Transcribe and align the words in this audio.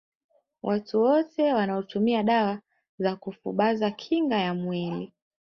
Watu 0.63 1.01
wote 1.01 1.53
wanaotumia 1.53 2.23
dawa 2.23 2.59
za 2.99 3.15
kufubaza 3.15 3.91
kinga 3.91 4.35
ya 4.39 4.53
mwili 4.53 5.11